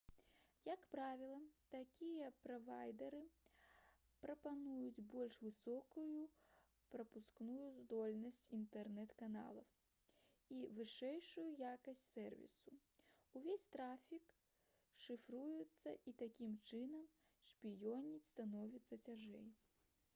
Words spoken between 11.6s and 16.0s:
якасць сэрвісу увесь трафік шыфруецца